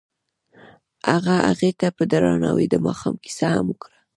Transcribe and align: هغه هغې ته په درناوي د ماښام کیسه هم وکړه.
هغه 1.11 1.33
هغې 1.49 1.71
ته 1.79 1.87
په 1.97 2.03
درناوي 2.11 2.65
د 2.69 2.75
ماښام 2.85 3.15
کیسه 3.23 3.47
هم 3.55 3.65
وکړه. 3.69 3.97